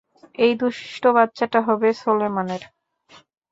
এই 0.39 0.53
দুষ্টু 0.59 1.09
বাচ্চাটা 1.17 1.59
হবে 1.67 1.89
সলোমনের। 2.01 2.63